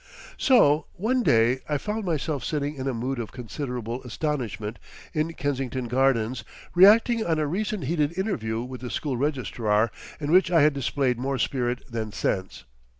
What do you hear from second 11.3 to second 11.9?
spirit